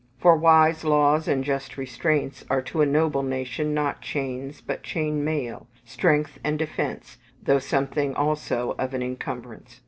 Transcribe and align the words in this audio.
For 0.17 0.35
wise 0.35 0.83
laws 0.83 1.27
and 1.27 1.43
just 1.43 1.77
restraints 1.77 2.43
are 2.49 2.63
to 2.63 2.81
a 2.81 2.87
noble 2.87 3.21
nation 3.21 3.71
not 3.75 4.01
chains, 4.01 4.59
but 4.59 4.81
chain 4.81 5.23
mail 5.23 5.67
strength 5.85 6.39
and 6.43 6.57
defence, 6.57 7.19
though 7.43 7.59
something 7.59 8.15
also 8.15 8.71
of 8.79 8.95
an 8.95 9.03
incumbrance. 9.03 9.79